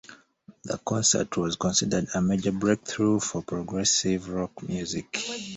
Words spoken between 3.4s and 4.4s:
progressive